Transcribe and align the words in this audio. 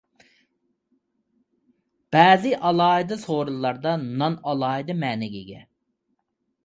بەزى 2.17 2.53
ئالاھىدە 2.69 3.21
سورۇنلاردا 3.25 3.93
نان 4.07 4.39
ئالاھىدە 4.51 4.97
مەنىگە 5.07 5.43
ئىگە. 5.43 5.61